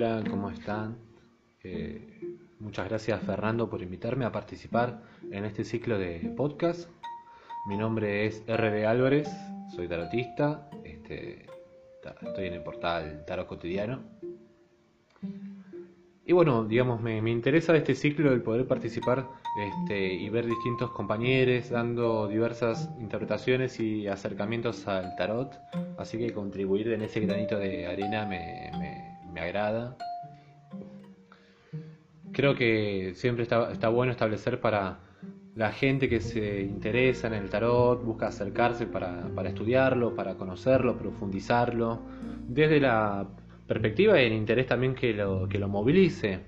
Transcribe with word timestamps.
Hola, 0.00 0.22
¿cómo 0.30 0.48
están? 0.48 0.96
Eh, 1.64 2.20
muchas 2.60 2.88
gracias 2.88 3.20
Fernando 3.20 3.68
por 3.68 3.82
invitarme 3.82 4.24
a 4.26 4.30
participar 4.30 5.02
en 5.32 5.44
este 5.44 5.64
ciclo 5.64 5.98
de 5.98 6.32
podcast. 6.36 6.88
Mi 7.66 7.76
nombre 7.76 8.24
es 8.24 8.44
RD 8.46 8.86
Álvarez, 8.86 9.28
soy 9.74 9.88
tarotista, 9.88 10.70
este, 10.84 11.46
estoy 12.22 12.46
en 12.46 12.54
el 12.54 12.62
portal 12.62 13.24
Tarot 13.26 13.48
Cotidiano. 13.48 14.04
Y 16.24 16.32
bueno, 16.32 16.64
digamos, 16.64 17.00
me, 17.00 17.16
interesa 17.28 17.74
este 17.74 17.96
ciclo 17.96 18.32
el 18.32 18.42
poder 18.42 18.68
participar 18.68 19.26
este, 19.58 20.12
y 20.14 20.28
ver 20.28 20.46
distintos 20.46 20.92
compañeros 20.92 21.70
dando 21.70 22.28
diversas 22.28 22.88
interpretaciones 23.00 23.80
y 23.80 24.06
acercamientos 24.06 24.86
al 24.86 25.16
tarot. 25.16 25.58
Así 25.96 26.18
que 26.18 26.32
contribuir 26.32 26.92
en 26.92 27.02
ese 27.02 27.18
granito 27.18 27.58
de 27.58 27.86
arena 27.88 28.26
me, 28.26 28.70
me, 28.78 28.87
agrada. 29.38 29.96
Creo 32.32 32.54
que 32.54 33.12
siempre 33.14 33.42
está, 33.44 33.72
está 33.72 33.88
bueno 33.88 34.12
establecer 34.12 34.60
para 34.60 35.00
la 35.58 35.72
gente 35.72 36.08
que 36.08 36.20
se 36.20 36.60
interesa 36.60 37.26
en 37.26 37.34
el 37.34 37.50
tarot, 37.50 38.04
busca 38.04 38.28
acercarse 38.28 38.86
para, 38.86 39.28
para 39.34 39.48
estudiarlo, 39.48 40.14
para 40.14 40.36
conocerlo, 40.36 40.96
profundizarlo, 40.96 41.98
desde 42.46 42.78
la 42.78 43.26
perspectiva 43.66 44.20
y 44.22 44.26
el 44.26 44.34
interés 44.34 44.66
también 44.66 44.94
que 44.94 45.12
lo, 45.12 45.48
que 45.48 45.58
lo 45.58 45.68
movilice 45.68 46.40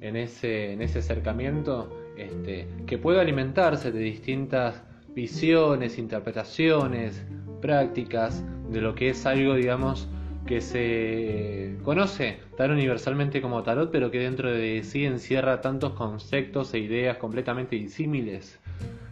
en 0.00 0.16
ese, 0.16 0.72
en 0.72 0.80
ese 0.80 1.00
acercamiento, 1.00 1.94
este, 2.16 2.66
que 2.86 2.96
pueda 2.96 3.20
alimentarse 3.20 3.92
de 3.92 4.00
distintas 4.00 4.82
visiones, 5.14 5.98
interpretaciones, 5.98 7.22
prácticas 7.60 8.44
de 8.70 8.80
lo 8.80 8.94
que 8.94 9.10
es 9.10 9.26
algo, 9.26 9.54
digamos, 9.54 10.08
que 10.46 10.60
se 10.60 11.76
conoce 11.82 12.38
tan 12.56 12.70
universalmente 12.70 13.42
como 13.42 13.62
tarot, 13.62 13.90
pero 13.90 14.10
que 14.10 14.20
dentro 14.20 14.50
de 14.50 14.82
sí 14.84 15.04
encierra 15.04 15.60
tantos 15.60 15.92
conceptos 15.92 16.72
e 16.72 16.78
ideas 16.78 17.18
completamente 17.18 17.76
disímiles. 17.76 18.58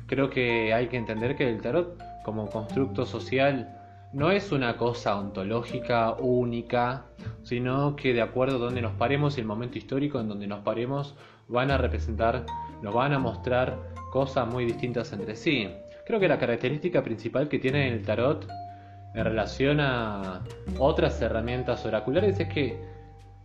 Creo 0.06 0.30
que 0.30 0.72
hay 0.72 0.86
que 0.86 0.96
entender 0.96 1.36
que 1.36 1.48
el 1.48 1.60
tarot, 1.60 2.00
como 2.24 2.48
constructo 2.48 3.04
social, 3.04 3.80
no 4.12 4.30
es 4.30 4.52
una 4.52 4.76
cosa 4.76 5.18
ontológica 5.18 6.12
única, 6.12 7.06
sino 7.42 7.96
que 7.96 8.14
de 8.14 8.22
acuerdo 8.22 8.56
a 8.56 8.60
donde 8.60 8.80
nos 8.80 8.92
paremos 8.92 9.36
y 9.36 9.40
el 9.40 9.46
momento 9.46 9.76
histórico 9.76 10.20
en 10.20 10.28
donde 10.28 10.46
nos 10.46 10.60
paremos, 10.60 11.16
van 11.48 11.70
a 11.70 11.78
representar, 11.78 12.46
nos 12.80 12.94
van 12.94 13.12
a 13.12 13.18
mostrar 13.18 13.76
cosas 14.12 14.46
muy 14.46 14.64
distintas 14.66 15.12
entre 15.12 15.34
sí. 15.34 15.68
Creo 16.06 16.20
que 16.20 16.28
la 16.28 16.38
característica 16.38 17.02
principal 17.02 17.48
que 17.48 17.58
tiene 17.58 17.88
el 17.88 18.02
tarot 18.02 18.46
en 19.14 19.24
relación 19.24 19.80
a 19.80 20.42
otras 20.78 21.20
herramientas 21.22 21.84
oraculares 21.86 22.38
es 22.40 22.48
que 22.48 22.78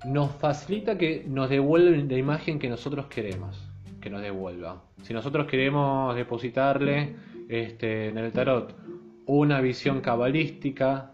nos 0.05 0.31
facilita 0.31 0.97
que 0.97 1.25
nos 1.27 1.49
devuelva 1.49 1.95
la 1.95 2.17
imagen 2.17 2.57
que 2.57 2.69
nosotros 2.69 3.07
queremos 3.07 3.69
que 3.99 4.09
nos 4.09 4.21
devuelva. 4.21 4.81
Si 5.03 5.13
nosotros 5.13 5.47
queremos 5.47 6.15
depositarle 6.15 7.15
este, 7.47 8.09
en 8.09 8.17
el 8.17 8.31
tarot 8.31 8.75
una 9.25 9.61
visión 9.61 10.01
cabalística, 10.01 11.11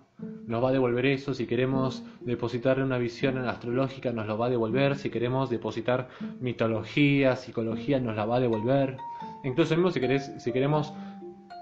nos 0.47 0.63
va 0.63 0.69
a 0.69 0.71
devolver 0.71 1.05
eso. 1.07 1.33
Si 1.33 1.45
queremos 1.45 2.03
depositarle 2.21 2.83
una 2.83 2.97
visión 2.97 3.37
astrológica, 3.37 4.11
nos 4.11 4.27
lo 4.27 4.37
va 4.37 4.47
a 4.47 4.49
devolver. 4.49 4.95
Si 4.95 5.09
queremos 5.09 5.49
depositar 5.49 6.07
mitología, 6.39 7.35
psicología, 7.35 7.99
nos 7.99 8.15
la 8.15 8.25
va 8.25 8.37
a 8.37 8.39
devolver. 8.39 8.97
Incluso 9.43 9.75
mismo 9.75 9.91
si, 9.91 9.99
si 10.39 10.51
queremos 10.51 10.93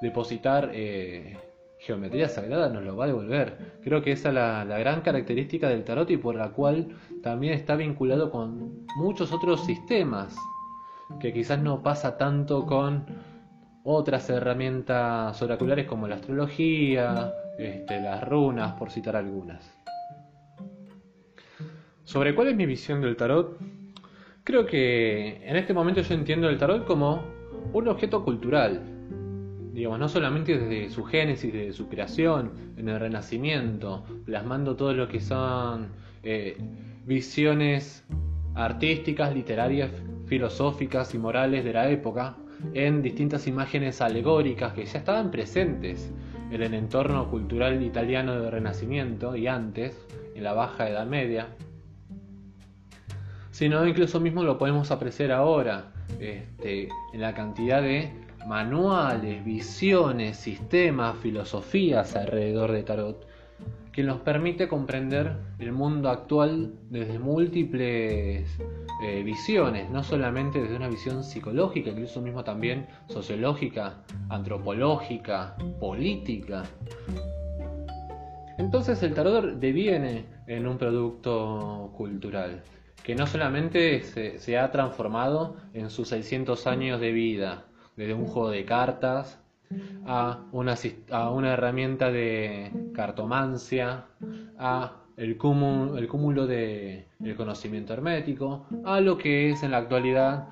depositar 0.01 0.69
eh, 0.73 1.37
geometría 1.85 2.29
sagrada, 2.29 2.69
nos 2.69 2.83
lo 2.83 2.95
va 2.95 3.03
a 3.03 3.07
devolver. 3.07 3.79
Creo 3.83 4.01
que 4.01 4.13
esa 4.13 4.29
es 4.29 4.35
la, 4.35 4.63
gran 4.63 5.01
característica 5.01 5.67
del 5.67 5.83
tarot 5.83 6.09
y 6.11 6.17
por 6.17 6.35
la 6.35 6.51
cual 6.51 6.95
también 7.21 7.53
está 7.53 7.75
vinculado 7.75 8.31
con 8.31 8.85
muchos 8.95 9.33
otros 9.33 9.65
sistemas, 9.65 10.33
que 11.19 11.33
quizás 11.33 11.59
no 11.59 11.83
pasa 11.83 12.17
tanto 12.17 12.65
con 12.65 13.05
otras 13.83 14.29
herramientas 14.29 15.41
oraculares 15.41 15.85
como 15.85 16.07
la 16.07 16.15
astrología, 16.15 17.33
este, 17.57 17.99
las 17.99 18.23
runas, 18.23 18.73
por 18.73 18.89
citar 18.89 19.17
algunas. 19.17 19.77
Sobre 22.05 22.33
cuál 22.33 22.47
es 22.47 22.55
mi 22.55 22.65
visión 22.65 23.01
del 23.01 23.17
tarot, 23.17 23.57
creo 24.45 24.65
que 24.65 25.41
en 25.45 25.57
este 25.57 25.73
momento 25.73 25.99
yo 25.99 26.15
entiendo 26.15 26.47
el 26.47 26.57
tarot 26.57 26.85
como 26.85 27.23
un 27.73 27.87
objeto 27.89 28.23
cultural, 28.23 28.81
digamos, 29.73 29.99
no 29.99 30.07
solamente 30.07 30.57
desde 30.57 30.89
su 30.93 31.03
génesis, 31.03 31.51
desde 31.51 31.73
su 31.73 31.89
creación, 31.89 32.51
en 32.77 32.89
el 32.89 32.99
Renacimiento, 32.99 34.05
plasmando 34.25 34.75
todo 34.75 34.93
lo 34.93 35.07
que 35.07 35.19
son 35.19 35.87
eh, 36.21 36.57
visiones 37.05 38.05
artísticas, 38.53 39.33
literarias, 39.33 39.89
filosóficas 40.27 41.15
y 41.15 41.17
morales 41.17 41.65
de 41.65 41.73
la 41.73 41.89
época, 41.89 42.37
en 42.73 43.01
distintas 43.01 43.47
imágenes 43.47 43.99
alegóricas 43.99 44.73
que 44.73 44.85
ya 44.85 44.99
estaban 44.99 45.31
presentes 45.31 46.13
en 46.51 46.61
el 46.61 46.75
entorno 46.75 47.29
cultural 47.29 47.81
italiano 47.81 48.39
del 48.39 48.51
Renacimiento 48.51 49.35
y 49.35 49.47
antes, 49.47 49.99
en 50.35 50.43
la 50.43 50.53
Baja 50.53 50.87
Edad 50.87 51.07
Media, 51.07 51.47
sino 53.49 53.85
incluso 53.87 54.19
mismo 54.19 54.43
lo 54.43 54.57
podemos 54.59 54.91
apreciar 54.91 55.31
ahora 55.31 55.91
este, 56.19 56.89
en 57.13 57.21
la 57.21 57.33
cantidad 57.33 57.81
de 57.81 58.22
manuales, 58.45 59.43
visiones, 59.43 60.37
sistemas, 60.37 61.17
filosofías 61.17 62.15
alrededor 62.15 62.71
de 62.71 62.83
Tarot 62.83 63.33
que 63.93 64.03
nos 64.03 64.19
permite 64.21 64.67
comprender 64.67 65.37
el 65.59 65.71
mundo 65.71 66.09
actual 66.09 66.73
desde 66.89 67.19
múltiples 67.19 68.49
eh, 69.03 69.23
visiones, 69.23 69.89
no 69.91 70.03
solamente 70.03 70.59
desde 70.59 70.75
una 70.75 70.89
visión 70.89 71.23
psicológica, 71.23 71.91
incluso 71.91 72.19
mismo 72.19 72.43
también 72.43 72.87
sociológica, 73.07 74.03
antropológica, 74.29 75.55
política. 75.79 76.63
Entonces 78.57 79.01
el 79.03 79.13
tarot 79.13 79.59
deviene 79.59 80.25
en 80.47 80.65
un 80.65 80.77
producto 80.79 81.93
cultural 81.95 82.63
que 83.03 83.13
no 83.13 83.27
solamente 83.27 84.01
se, 84.01 84.39
se 84.39 84.57
ha 84.57 84.71
transformado 84.71 85.57
en 85.73 85.91
sus 85.91 86.07
600 86.07 86.65
años 86.65 86.99
de 86.99 87.11
vida, 87.11 87.65
desde 87.95 88.13
un 88.13 88.25
juego 88.25 88.49
de 88.49 88.65
cartas, 88.65 89.39
a 90.05 90.41
una, 90.51 90.75
una 91.31 91.53
herramienta 91.53 92.11
de 92.11 92.71
cartomancia, 92.93 94.05
a 94.57 94.97
el 95.17 95.37
cúmulo, 95.37 95.97
el 95.97 96.07
cúmulo 96.07 96.47
de 96.47 97.07
conocimiento 97.37 97.93
hermético, 97.93 98.65
a 98.85 98.99
lo 98.99 99.17
que 99.17 99.51
es 99.51 99.63
en 99.63 99.71
la 99.71 99.77
actualidad 99.77 100.47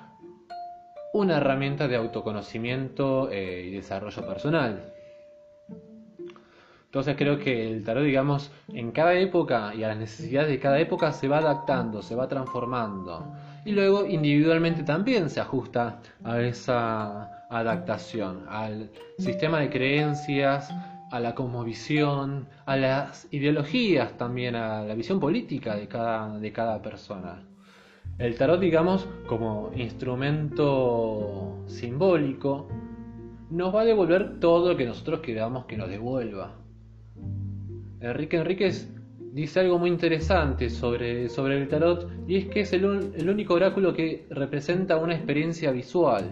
una 1.14 1.38
herramienta 1.38 1.88
de 1.88 1.96
autoconocimiento 1.96 3.30
eh, 3.32 3.66
y 3.68 3.72
desarrollo 3.72 4.26
personal. 4.26 4.94
Entonces 6.92 7.16
creo 7.18 7.40
que 7.40 7.72
el 7.72 7.86
tarot, 7.86 8.04
digamos, 8.04 8.52
en 8.68 8.92
cada 8.92 9.14
época 9.14 9.74
y 9.74 9.82
a 9.86 9.88
las 9.88 9.98
necesidades 9.98 10.50
de 10.50 10.60
cada 10.60 10.78
época 10.78 11.14
se 11.14 11.30
va 11.30 11.38
adaptando, 11.38 12.02
se 12.02 12.16
va 12.16 12.28
transformando. 12.28 13.34
Y 13.64 13.72
luego 13.72 14.06
individualmente 14.06 14.84
también 14.84 15.30
se 15.30 15.40
ajusta 15.40 16.02
a 16.22 16.42
esa 16.42 17.46
adaptación 17.50 18.44
al 18.50 18.90
sistema 19.18 19.62
de 19.62 19.70
creencias, 19.70 20.70
a 21.12 21.20
la 21.22 21.34
cosmovisión, 21.34 22.50
a 22.66 22.76
las 22.76 23.26
ideologías 23.32 24.18
también, 24.18 24.58
a 24.58 24.84
la 24.84 24.94
visión 24.94 25.22
política 25.22 25.78
de 25.78 25.88
cada, 25.88 26.40
de 26.40 26.52
cada 26.52 26.82
persona. 26.82 27.42
El 28.18 28.36
tarot, 28.36 28.60
digamos, 28.60 29.08
como 29.28 29.72
instrumento 29.78 31.64
simbólico, 31.68 32.68
nos 33.50 33.74
va 33.74 33.82
a 33.82 33.86
devolver 33.86 34.42
todo 34.42 34.74
lo 34.74 34.76
que 34.76 34.86
nosotros 34.86 35.22
queramos 35.22 35.64
que 35.68 35.78
nos 35.78 35.88
devuelva. 35.90 36.61
Enrique 38.02 38.38
Enríquez 38.38 38.90
dice 39.34 39.62
algo 39.62 39.80
muy 39.80 39.90
interesante 39.90 40.70
sobre, 40.70 41.30
sobre 41.30 41.62
el 41.62 41.68
tarot 41.68 42.12
y 42.28 42.38
es 42.38 42.48
que 42.48 42.62
es 42.62 42.74
el, 42.74 43.14
el 43.16 43.30
único 43.30 43.54
oráculo 43.54 43.94
que 43.94 44.26
representa 44.30 44.98
una 44.98 45.16
experiencia 45.16 45.72
visual 45.72 46.30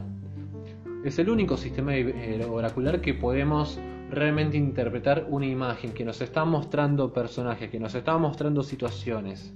es 1.04 1.18
el 1.18 1.30
único 1.30 1.56
sistema 1.56 1.96
eh, 1.96 2.46
oracular 2.50 3.00
que 3.00 3.14
podemos 3.14 3.80
realmente 4.10 4.58
interpretar 4.58 5.28
una 5.30 5.46
imagen, 5.46 5.94
que 5.94 6.04
nos 6.04 6.20
está 6.20 6.44
mostrando 6.44 7.14
personajes, 7.14 7.70
que 7.70 7.80
nos 7.80 7.96
está 7.96 8.18
mostrando 8.18 8.64
situaciones, 8.64 9.54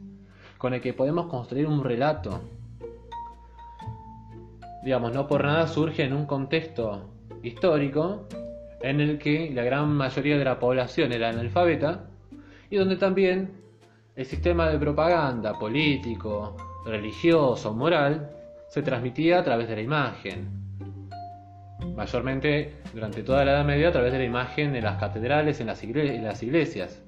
con 0.57 0.73
el 0.73 0.81
que 0.81 0.93
podemos 0.93 1.25
construir 1.27 1.67
un 1.67 1.83
relato. 1.83 2.41
Digamos, 4.85 5.13
no 5.13 5.27
por 5.27 5.43
nada 5.43 5.67
surge 5.67 6.03
en 6.03 6.13
un 6.13 6.25
contexto 6.25 7.09
histórico 7.41 8.27
en 8.83 8.99
el 8.99 9.17
que 9.17 9.49
la 9.51 9.63
gran 9.63 9.93
mayoría 9.93 10.37
de 10.37 10.43
la 10.43 10.59
población 10.59 11.13
era 11.13 11.29
analfabeta 11.29 12.05
y 12.69 12.75
donde 12.75 12.97
también 12.97 13.51
el 14.15 14.25
sistema 14.25 14.69
de 14.69 14.77
propaganda 14.77 15.57
político, 15.57 16.57
religioso, 16.85 17.73
moral, 17.73 18.29
se 18.67 18.81
transmitía 18.81 19.39
a 19.39 19.43
través 19.43 19.69
de 19.69 19.77
la 19.77 19.81
imagen. 19.81 20.49
Mayormente 21.95 22.73
durante 22.93 23.23
toda 23.23 23.45
la 23.45 23.53
Edad 23.53 23.65
Media 23.65 23.87
a 23.87 23.91
través 23.93 24.11
de 24.11 24.19
la 24.19 24.25
imagen 24.25 24.75
en 24.75 24.83
las 24.83 24.99
catedrales, 24.99 25.61
en 25.61 25.67
las, 25.67 25.81
iglesias, 26.43 27.01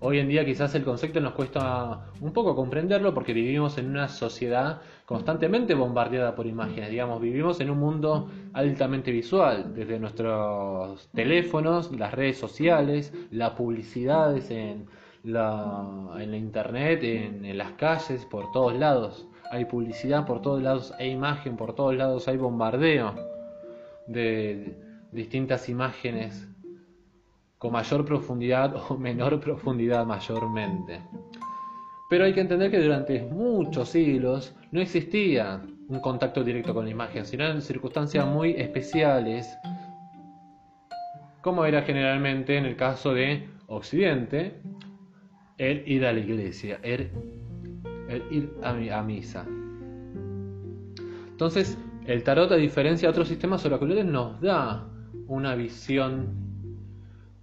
Hoy 0.00 0.18
en 0.18 0.28
día 0.28 0.44
quizás 0.44 0.74
el 0.74 0.84
concepto 0.84 1.20
nos 1.20 1.32
cuesta 1.32 2.06
un 2.20 2.32
poco 2.32 2.54
comprenderlo 2.54 3.14
porque 3.14 3.32
vivimos 3.32 3.78
en 3.78 3.88
una 3.88 4.08
sociedad 4.08 4.82
constantemente 5.04 5.74
bombardeada 5.74 6.34
por 6.34 6.46
imágenes. 6.46 6.90
Digamos, 6.90 7.20
vivimos 7.20 7.60
en 7.60 7.70
un 7.70 7.78
mundo 7.78 8.30
altamente 8.52 9.10
visual, 9.10 9.74
desde 9.74 9.98
nuestros 9.98 11.08
teléfonos, 11.12 11.92
las 11.92 12.12
redes 12.14 12.38
sociales, 12.38 13.12
las 13.30 13.50
publicidades 13.50 14.50
en 14.50 14.86
la, 15.22 16.16
en 16.18 16.30
la 16.30 16.36
internet, 16.36 17.02
en, 17.02 17.56
las 17.56 17.72
calles, 17.72 18.24
por 18.24 18.50
todos 18.52 18.74
lados. 18.74 19.26
Hay 19.50 19.66
publicidad 19.66 20.26
por 20.26 20.40
todos 20.40 20.62
lados, 20.62 20.92
hay 20.98 21.10
imagen 21.10 21.56
por 21.56 21.74
todos 21.74 21.94
lados, 21.94 22.26
hay 22.28 22.36
bombardeo 22.38 23.14
de 24.06 24.76
distintas 25.12 25.68
imágenes 25.68 26.48
con 27.58 27.72
mayor 27.72 28.04
profundidad 28.04 28.74
o 28.88 28.96
menor 28.96 29.38
profundidad 29.38 30.06
mayormente. 30.06 31.02
Pero 32.14 32.26
hay 32.26 32.32
que 32.32 32.42
entender 32.42 32.70
que 32.70 32.78
durante 32.78 33.20
muchos 33.22 33.88
siglos 33.88 34.54
no 34.70 34.80
existía 34.80 35.60
un 35.88 35.98
contacto 35.98 36.44
directo 36.44 36.72
con 36.72 36.84
la 36.84 36.92
imagen, 36.92 37.26
sino 37.26 37.44
en 37.44 37.60
circunstancias 37.60 38.24
muy 38.24 38.52
especiales, 38.52 39.58
como 41.40 41.64
era 41.64 41.82
generalmente 41.82 42.56
en 42.56 42.66
el 42.66 42.76
caso 42.76 43.14
de 43.14 43.48
Occidente, 43.66 44.60
el 45.58 45.82
ir 45.88 46.06
a 46.06 46.12
la 46.12 46.20
iglesia, 46.20 46.78
el, 46.84 47.10
ir 48.30 48.48
a, 48.62 48.98
a 48.98 49.02
misa. 49.02 49.44
Entonces, 51.30 51.76
el 52.06 52.22
tarot, 52.22 52.52
a 52.52 52.54
diferencia 52.54 53.08
de 53.08 53.10
otros 53.10 53.26
sistemas 53.26 53.66
oraculares, 53.66 54.04
nos 54.04 54.40
da 54.40 54.86
una 55.26 55.56
visión 55.56 56.28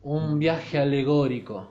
un 0.01 0.39
viaje 0.39 0.79
alegórico, 0.79 1.68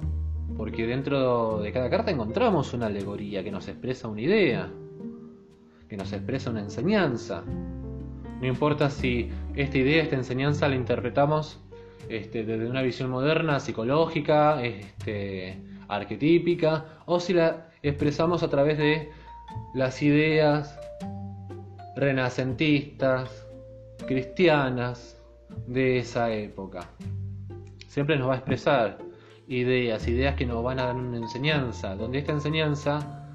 porque 0.56 0.86
dentro 0.86 1.60
de 1.60 1.72
cada 1.72 1.90
carta 1.90 2.10
encontramos 2.10 2.72
una 2.74 2.86
alegoría 2.86 3.42
que 3.42 3.50
nos 3.50 3.68
expresa 3.68 4.08
una 4.08 4.20
idea, 4.20 4.70
que 5.88 5.96
nos 5.96 6.12
expresa 6.12 6.50
una 6.50 6.60
enseñanza. 6.60 7.42
No 8.40 8.46
importa 8.46 8.90
si 8.90 9.30
esta 9.54 9.78
idea, 9.78 10.02
esta 10.02 10.16
enseñanza 10.16 10.68
la 10.68 10.76
interpretamos 10.76 11.60
este, 12.08 12.44
desde 12.44 12.68
una 12.68 12.82
visión 12.82 13.10
moderna, 13.10 13.60
psicológica, 13.60 14.62
este, 14.62 15.58
arquetípica, 15.88 16.84
o 17.06 17.20
si 17.20 17.34
la 17.34 17.68
expresamos 17.82 18.42
a 18.42 18.48
través 18.48 18.78
de 18.78 19.10
las 19.74 20.00
ideas 20.02 20.78
renacentistas, 21.96 23.46
cristianas 24.06 25.16
de 25.66 25.98
esa 25.98 26.32
época 26.32 26.88
siempre 27.90 28.16
nos 28.16 28.28
va 28.28 28.34
a 28.34 28.36
expresar 28.36 28.98
ideas, 29.50 30.06
ideas 30.06 30.36
que 30.36 30.46
nos 30.46 30.62
van 30.62 30.78
a 30.78 30.86
dar 30.86 30.96
una 30.96 31.16
enseñanza, 31.16 31.96
donde 31.96 32.18
esta 32.18 32.32
enseñanza 32.32 33.26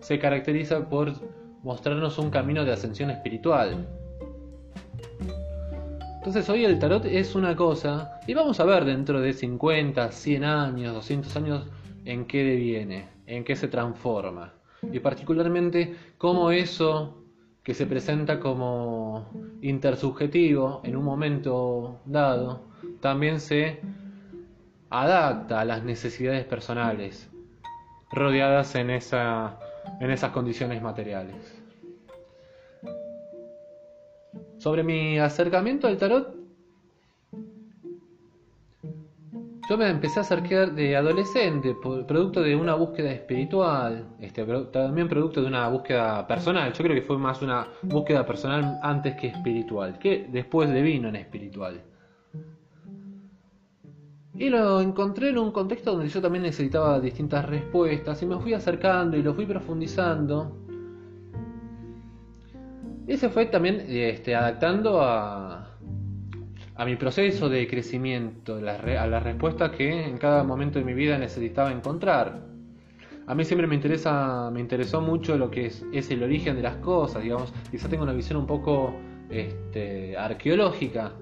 se 0.00 0.18
caracteriza 0.18 0.88
por 0.88 1.14
mostrarnos 1.62 2.18
un 2.18 2.30
camino 2.30 2.64
de 2.64 2.72
ascensión 2.72 3.10
espiritual. 3.10 3.88
Entonces 6.18 6.48
hoy 6.50 6.66
el 6.66 6.78
tarot 6.78 7.06
es 7.06 7.34
una 7.34 7.56
cosa, 7.56 8.20
y 8.26 8.34
vamos 8.34 8.60
a 8.60 8.64
ver 8.64 8.84
dentro 8.84 9.20
de 9.20 9.32
50, 9.32 10.12
100 10.12 10.44
años, 10.44 10.94
200 10.94 11.36
años, 11.36 11.66
en 12.04 12.26
qué 12.26 12.44
deviene, 12.44 13.08
en 13.26 13.42
qué 13.42 13.56
se 13.56 13.68
transforma. 13.68 14.52
Y 14.92 14.98
particularmente 15.00 15.96
cómo 16.18 16.50
eso 16.50 17.24
que 17.62 17.72
se 17.72 17.86
presenta 17.86 18.40
como 18.40 19.58
intersubjetivo 19.62 20.82
en 20.84 20.96
un 20.96 21.04
momento 21.04 22.00
dado, 22.04 22.60
también 23.00 23.40
se 23.40 23.80
adapta 24.92 25.60
a 25.60 25.64
las 25.64 25.82
necesidades 25.82 26.44
personales 26.44 27.28
rodeadas 28.12 28.74
en, 28.74 28.90
esa, 28.90 29.58
en 30.00 30.10
esas 30.10 30.30
condiciones 30.32 30.82
materiales. 30.82 31.58
Sobre 34.58 34.82
mi 34.84 35.18
acercamiento 35.18 35.88
al 35.88 35.96
tarot, 35.96 36.42
yo 39.68 39.78
me 39.78 39.88
empecé 39.88 40.18
a 40.18 40.22
acercar 40.22 40.72
de 40.72 40.96
adolescente, 40.96 41.74
producto 41.82 42.42
de 42.42 42.54
una 42.54 42.74
búsqueda 42.74 43.10
espiritual, 43.10 44.06
este, 44.20 44.44
también 44.70 45.08
producto 45.08 45.40
de 45.40 45.46
una 45.46 45.68
búsqueda 45.68 46.26
personal. 46.26 46.72
Yo 46.72 46.84
creo 46.84 46.94
que 46.94 47.02
fue 47.02 47.16
más 47.16 47.40
una 47.40 47.66
búsqueda 47.80 48.26
personal 48.26 48.78
antes 48.82 49.14
que 49.16 49.28
espiritual, 49.28 49.98
que 49.98 50.28
después 50.30 50.68
devino 50.68 51.08
en 51.08 51.16
espiritual. 51.16 51.80
Y 54.42 54.50
lo 54.50 54.80
encontré 54.80 55.28
en 55.28 55.38
un 55.38 55.52
contexto 55.52 55.92
donde 55.92 56.08
yo 56.08 56.20
también 56.20 56.42
necesitaba 56.42 56.98
distintas 56.98 57.48
respuestas 57.48 58.20
y 58.24 58.26
me 58.26 58.40
fui 58.40 58.54
acercando 58.54 59.16
y 59.16 59.22
lo 59.22 59.34
fui 59.34 59.46
profundizando. 59.46 60.58
Y 63.06 63.16
se 63.18 63.28
fue 63.28 63.46
también 63.46 63.84
este, 63.86 64.34
adaptando 64.34 65.00
a, 65.00 65.76
a 66.74 66.84
mi 66.84 66.96
proceso 66.96 67.48
de 67.48 67.68
crecimiento, 67.68 68.56
a 68.56 69.06
las 69.06 69.22
respuestas 69.22 69.70
que 69.76 70.08
en 70.08 70.18
cada 70.18 70.42
momento 70.42 70.80
de 70.80 70.86
mi 70.86 70.94
vida 70.94 71.16
necesitaba 71.18 71.70
encontrar. 71.70 72.44
A 73.28 73.36
mí 73.36 73.44
siempre 73.44 73.68
me 73.68 73.76
interesa, 73.76 74.50
me 74.52 74.58
interesó 74.58 75.00
mucho 75.00 75.38
lo 75.38 75.52
que 75.52 75.66
es, 75.66 76.10
el 76.10 76.20
origen 76.20 76.56
de 76.56 76.62
las 76.62 76.78
cosas, 76.78 77.22
digamos, 77.22 77.54
quizá 77.70 77.88
tengo 77.88 78.02
una 78.02 78.12
visión 78.12 78.40
un 78.40 78.48
poco 78.48 78.92
este, 79.30 80.16
arqueológica 80.16 81.12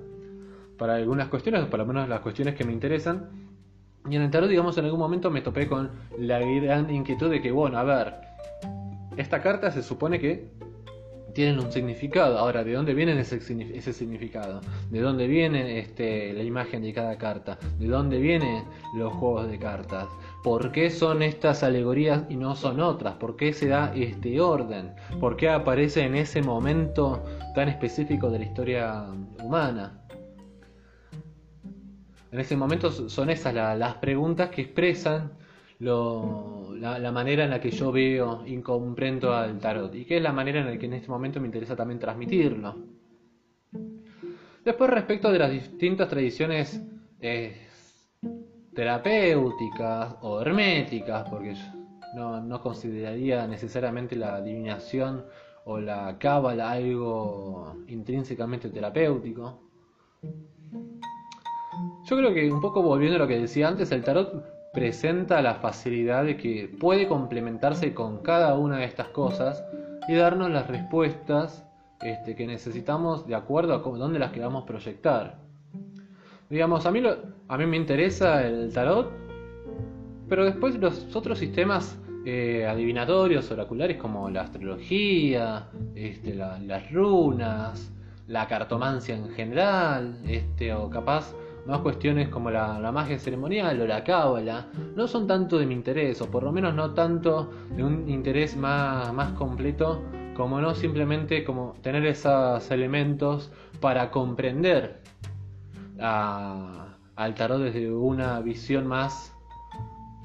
para 0.81 0.95
algunas 0.95 1.29
cuestiones, 1.29 1.67
por 1.67 1.79
lo 1.79 1.85
menos 1.85 2.09
las 2.09 2.21
cuestiones 2.21 2.55
que 2.55 2.65
me 2.65 2.73
interesan. 2.73 3.29
Y 4.09 4.17
en 4.17 4.23
el 4.23 4.31
tarot, 4.31 4.49
digamos, 4.49 4.79
en 4.79 4.87
algún 4.87 4.99
momento 4.99 5.31
me 5.31 5.43
topé 5.43 5.69
con 5.69 5.91
la 6.19 6.41
gran 6.41 6.89
inquietud 6.89 7.31
de 7.31 7.43
que, 7.43 7.51
bueno, 7.51 7.77
a 7.77 7.85
ver, 7.85 8.15
esta 9.19 9.43
carta 9.43 9.71
se 9.71 9.83
supone 9.83 10.19
que 10.19 10.49
tienen 11.35 11.61
un 11.61 11.71
significado. 11.71 12.39
Ahora, 12.39 12.65
¿de 12.65 12.73
dónde 12.73 12.95
viene 12.95 13.21
ese, 13.21 13.37
ese 13.75 13.93
significado? 13.93 14.63
¿De 14.91 15.01
dónde 15.01 15.27
viene 15.27 15.81
este, 15.81 16.33
la 16.33 16.45
imagen 16.45 16.81
de 16.81 16.95
cada 16.95 17.19
carta? 17.19 17.59
¿De 17.79 17.87
dónde 17.87 18.19
vienen 18.19 18.65
los 18.95 19.13
juegos 19.13 19.51
de 19.51 19.59
cartas? 19.59 20.09
¿Por 20.43 20.73
qué 20.73 20.89
son 20.89 21.23
estas 21.23 21.63
alegorías 21.63 22.25
y 22.31 22.37
no 22.37 22.57
son 22.57 22.81
otras? 22.81 23.17
¿Por 23.17 23.37
qué 23.37 23.53
se 23.53 23.69
da 23.69 23.93
este 23.95 24.41
orden? 24.41 24.95
¿Por 25.21 25.37
qué 25.37 25.51
aparece 25.51 26.05
en 26.05 26.15
ese 26.15 26.41
momento 26.41 27.23
tan 27.55 27.69
específico 27.69 28.31
de 28.31 28.39
la 28.39 28.45
historia 28.47 29.05
humana? 29.43 30.01
En 32.33 32.39
ese 32.39 32.57
momento 32.57 32.91
son 32.91 33.31
esas 33.31 33.55
las 33.55 33.95
preguntas 33.97 34.51
que 34.51 34.63
expresan 34.63 35.33
la, 35.81 37.11
manera 37.13 37.45
en 37.45 37.51
la 37.51 37.61
que 37.61 37.71
yo 37.71 37.91
veo 37.91 38.45
y 38.47 38.61
comprendo 38.61 39.35
al 39.35 39.59
tarot 39.59 39.95
y 39.95 40.05
que 40.05 40.19
es 40.19 40.23
la 40.23 40.33
manera 40.33 40.61
en 40.61 40.67
la 40.67 40.79
que 40.79 40.87
en 40.87 40.95
este 40.95 41.09
momento 41.09 41.41
me 41.41 41.47
interesa 41.47 41.75
también 41.75 41.99
transmitirlo. 41.99 42.77
Después 44.65 44.91
respecto 44.91 45.33
de 45.33 45.39
las 45.39 45.51
distintas 45.51 46.09
tradiciones 46.09 46.81
eh, 47.21 47.67
terapéuticas 48.75 50.17
o 50.21 50.41
herméticas, 50.41 51.29
porque 51.29 51.55
no, 52.15 52.61
consideraría 52.61 53.47
necesariamente 53.47 54.17
la 54.17 54.37
adivinación 54.37 55.25
o 55.65 55.79
la 55.79 56.19
cábala 56.19 56.71
algo 56.73 57.77
intrínsecamente 57.89 58.69
terapéutico. 58.69 59.63
Yo 62.05 62.17
creo 62.17 62.33
que 62.35 62.51
un 62.51 62.61
poco 62.61 62.83
volviendo 62.83 63.17
a 63.17 63.19
lo 63.21 63.29
que 63.29 63.39
decía 63.39 63.69
antes, 63.69 63.93
el 63.93 64.03
tarot 64.03 64.73
presenta 64.73 65.43
la 65.43 65.57
facilidad 65.57 66.25
de 66.25 66.37
que 66.37 66.71
puede 66.81 67.09
complementarse 67.09 67.93
con 67.93 68.19
cada 68.23 68.55
una 68.55 68.79
de 68.79 68.85
estas 68.85 69.09
cosas 69.09 69.65
y 70.09 70.15
darnos 70.15 70.51
las 70.51 70.67
respuestas 70.67 71.65
este, 72.01 72.35
que 72.35 72.47
necesitamos 72.47 73.27
de 73.27 73.35
acuerdo 73.35 73.75
a 73.75 73.79
dónde 73.79 74.19
las 74.19 74.33
queramos 74.33 74.65
proyectar. 74.65 75.37
Digamos, 76.49 76.87
a 76.87 76.91
mí, 76.91 77.03
a 77.49 77.59
mí 77.59 77.67
me 77.67 77.77
interesa 77.77 78.47
el 78.47 78.73
tarot, 78.73 79.13
pero 80.29 80.45
después 80.45 80.79
los 80.79 81.15
otros 81.15 81.39
sistemas 81.39 81.99
eh, 82.25 82.67
adivinatorios, 82.67 83.51
oraculares, 83.51 83.97
como 83.99 84.31
la 84.31 84.43
astrología, 84.43 85.69
este, 85.95 86.35
las 86.35 86.93
runas, 86.93 87.93
la 88.27 88.47
cartomancia 88.47 89.15
en 89.15 89.29
general, 89.31 90.21
este, 90.27 90.73
o 90.73 90.89
capaz 90.89 91.35
más 91.67 91.79
cuestiones 91.81 92.29
como 92.29 92.51
la, 92.51 92.91
magia 92.93 93.19
ceremonial 93.19 93.81
o 93.81 93.87
la 93.87 94.05
cábala 94.05 94.67
no 94.97 95.07
son 95.07 95.27
tanto 95.27 95.59
de 95.59 95.67
mi 95.67 95.75
interés, 95.75 96.21
o 96.21 96.31
por 96.31 96.43
lo 96.43 96.53
menos 96.53 96.75
no 96.75 96.95
tanto 96.95 97.51
de 97.77 97.85
un 97.85 98.09
interés 98.09 98.57
más, 98.57 99.13
más 99.13 99.33
completo 99.33 100.03
como 100.35 100.61
no 100.61 100.75
simplemente 100.75 101.45
como 101.45 101.75
tener 101.83 102.07
esos 102.07 102.71
elementos 102.71 103.53
para 103.81 104.11
comprender 104.11 105.03
al 106.01 107.35
tarot 107.35 107.61
desde 107.61 107.93
una 107.93 108.41
visión 108.41 108.87
más 108.87 109.37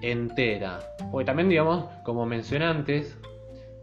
entera. 0.01 0.79
Porque 1.11 1.25
también, 1.25 1.49
digamos, 1.49 1.85
como 2.03 2.25
mencioné 2.25 2.65
antes, 2.65 3.17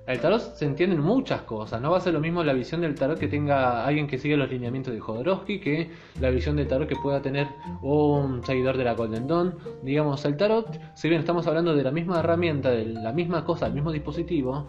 el 0.07 0.21
tarot 0.21 0.41
se 0.41 0.65
entiende 0.65 0.97
en 0.97 1.03
muchas 1.03 1.43
cosas. 1.43 1.81
No 1.81 1.91
va 1.91 1.99
a 1.99 2.01
ser 2.01 2.13
lo 2.13 2.21
mismo 2.21 2.43
la 2.43 2.53
visión 2.53 2.81
del 2.81 2.95
tarot 2.95 3.19
que 3.19 3.29
tenga 3.29 3.87
alguien 3.87 4.09
que 4.09 4.19
sigue 4.19 4.37
los 4.37 4.51
lineamientos 4.51 4.93
de 4.93 4.99
Jodorowsky 4.99 5.61
que 5.61 5.91
la 6.21 6.31
visión 6.31 6.57
del 6.57 6.67
tarot 6.67 6.89
que 6.89 6.97
pueda 6.97 7.23
tener 7.23 7.47
un 7.83 8.45
seguidor 8.45 8.77
de 8.77 8.85
la 8.85 8.95
Golden 8.95 9.29
Dawn. 9.29 9.55
Digamos, 9.83 10.25
el 10.25 10.37
tarot, 10.37 10.67
si 10.95 11.09
bien 11.09 11.21
estamos 11.21 11.47
hablando 11.47 11.75
de 11.75 11.85
la 11.85 11.93
misma 11.93 12.19
herramienta, 12.19 12.71
de 12.71 12.87
la 12.87 13.13
misma 13.13 13.45
cosa, 13.45 13.67
del 13.67 13.75
mismo 13.75 13.93
dispositivo, 13.93 14.67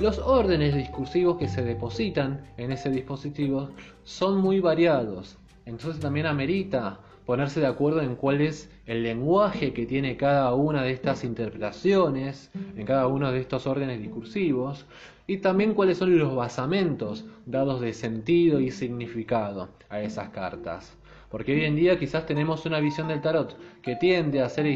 los 0.00 0.18
órdenes 0.18 0.74
discursivos 0.74 1.36
que 1.36 1.48
se 1.48 1.62
depositan 1.62 2.46
en 2.56 2.72
ese 2.72 2.90
dispositivo 2.90 3.70
son 4.04 4.40
muy 4.40 4.60
variados. 4.60 5.36
Entonces 5.66 6.00
también 6.00 6.26
amerita 6.26 7.00
ponerse 7.30 7.60
de 7.60 7.68
acuerdo 7.68 8.02
en 8.02 8.16
cuál 8.16 8.40
es 8.40 8.68
el 8.86 9.04
lenguaje 9.04 9.72
que 9.72 9.86
tiene 9.86 10.16
cada 10.16 10.52
una 10.52 10.82
de 10.82 10.90
estas 10.90 11.22
interpretaciones, 11.22 12.50
en 12.76 12.84
cada 12.84 13.06
uno 13.06 13.30
de 13.30 13.38
estos 13.38 13.68
órdenes 13.68 14.00
discursivos, 14.00 14.84
y 15.28 15.36
también 15.36 15.74
cuáles 15.74 15.98
son 15.98 16.18
los 16.18 16.34
basamentos 16.34 17.24
dados 17.46 17.80
de 17.80 17.92
sentido 17.92 18.58
y 18.58 18.72
significado 18.72 19.68
a 19.88 20.00
esas 20.00 20.30
cartas. 20.30 20.98
Porque 21.28 21.52
hoy 21.54 21.66
en 21.66 21.76
día 21.76 22.00
quizás 22.00 22.26
tenemos 22.26 22.66
una 22.66 22.80
visión 22.80 23.06
del 23.06 23.20
tarot 23.20 23.56
que 23.80 23.94
tiende 23.94 24.42
a 24.42 24.48
ser 24.48 24.66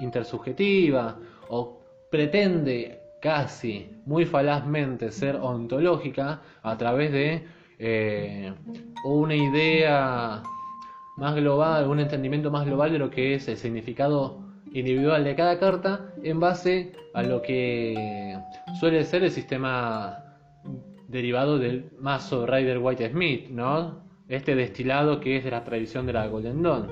intersubjetiva 0.00 1.18
o 1.50 1.78
pretende 2.10 3.02
casi 3.20 3.90
muy 4.06 4.24
falazmente 4.24 5.12
ser 5.12 5.36
ontológica 5.36 6.40
a 6.62 6.74
través 6.78 7.12
de 7.12 7.44
eh, 7.78 8.54
una 9.04 9.34
idea 9.34 10.42
más 11.22 11.36
global, 11.36 11.86
un 11.86 12.00
entendimiento 12.00 12.50
más 12.50 12.66
global 12.66 12.90
de 12.90 12.98
lo 12.98 13.08
que 13.08 13.34
es 13.34 13.46
el 13.46 13.56
significado 13.56 14.40
individual 14.72 15.22
de 15.22 15.36
cada 15.36 15.60
carta 15.60 16.12
en 16.24 16.40
base 16.40 16.94
a 17.14 17.22
lo 17.22 17.42
que 17.42 18.36
suele 18.80 19.04
ser 19.04 19.22
el 19.22 19.30
sistema 19.30 20.18
derivado 21.06 21.60
del 21.60 21.92
mazo 22.00 22.44
Rider 22.44 22.78
White 22.78 23.10
Smith, 23.10 23.50
¿no? 23.50 24.00
Este 24.26 24.56
destilado 24.56 25.20
que 25.20 25.36
es 25.36 25.44
de 25.44 25.52
la 25.52 25.62
tradición 25.62 26.06
de 26.06 26.12
la 26.12 26.26
Golden 26.26 26.60
Dawn. 26.60 26.88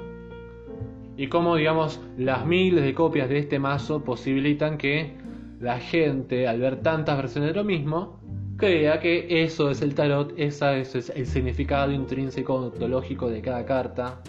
Y 1.17 1.27
cómo, 1.27 1.57
digamos, 1.57 2.01
las 2.17 2.47
miles 2.47 2.85
de 2.85 2.95
copias 2.95 3.29
de 3.29 3.39
este 3.39 3.59
mazo 3.59 4.05
posibilitan 4.05 4.79
que 4.79 5.17
la 5.59 5.81
gente, 5.81 6.47
al 6.47 6.61
ver 6.61 6.83
tantas 6.83 7.17
versiones 7.17 7.53
de 7.53 7.57
lo 7.57 7.65
mismo, 7.65 8.20
crea 8.61 9.01
que 9.01 9.43
eso 9.43 9.71
es 9.71 9.81
el 9.81 9.95
tarot, 9.95 10.35
ese 10.37 10.83
es 10.83 11.11
el 11.11 11.27
significado 11.27 11.91
intrínseco 11.91 12.55
ontológico 12.55 13.31
de 13.31 13.41
cada 13.41 13.65
carta 13.65 14.21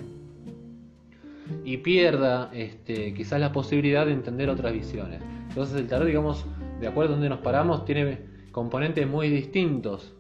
y 1.66 1.78
pierda 1.78 2.50
este, 2.54 3.14
quizás 3.14 3.40
la 3.42 3.52
posibilidad 3.52 4.06
de 4.06 4.14
entender 4.14 4.50
otras 4.50 4.72
visiones. 4.74 5.22
Entonces 5.50 5.76
el 5.76 5.88
tarot, 5.88 6.08
digamos, 6.08 6.46
de 6.80 6.88
acuerdo 6.88 7.12
a 7.12 7.16
donde 7.16 7.30
nos 7.30 7.40
paramos, 7.40 7.84
tiene 7.84 8.20
componentes 8.52 9.06
muy 9.06 9.30
distintos 9.30 10.14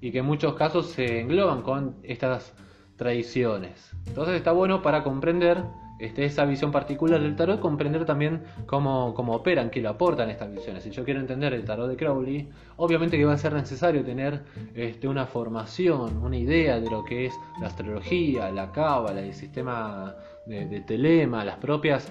y 0.00 0.12
que 0.12 0.18
en 0.18 0.24
muchos 0.24 0.54
casos 0.54 0.86
se 0.86 1.20
engloban 1.20 1.62
con 1.62 1.96
estas 2.04 2.54
tradiciones. 2.96 3.92
Entonces 4.06 4.36
está 4.36 4.52
bueno 4.52 4.82
para 4.82 5.02
comprender 5.02 5.64
este, 6.02 6.24
esa 6.24 6.44
visión 6.44 6.72
particular 6.72 7.20
del 7.20 7.36
tarot, 7.36 7.60
comprender 7.60 8.04
también 8.04 8.42
cómo, 8.66 9.14
cómo 9.14 9.36
operan, 9.36 9.70
qué 9.70 9.80
le 9.80 9.86
aportan 9.86 10.30
estas 10.30 10.52
visiones. 10.52 10.82
Si 10.82 10.90
yo 10.90 11.04
quiero 11.04 11.20
entender 11.20 11.54
el 11.54 11.64
tarot 11.64 11.88
de 11.88 11.96
Crowley, 11.96 12.48
obviamente 12.76 13.16
que 13.16 13.24
va 13.24 13.34
a 13.34 13.38
ser 13.38 13.52
necesario 13.52 14.04
tener 14.04 14.42
este, 14.74 15.06
una 15.06 15.26
formación, 15.26 16.16
una 16.16 16.36
idea 16.36 16.80
de 16.80 16.90
lo 16.90 17.04
que 17.04 17.26
es 17.26 17.34
la 17.60 17.68
astrología, 17.68 18.50
la 18.50 18.72
cábala, 18.72 19.20
el 19.20 19.32
sistema 19.32 20.16
de, 20.44 20.80
telema, 20.80 21.44
las 21.44 21.58
propias 21.58 22.10